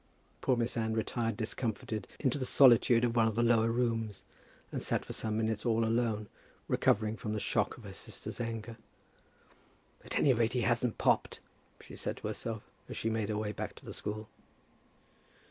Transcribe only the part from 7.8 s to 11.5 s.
her sister's anger. "At any rate, he hasn't popped,"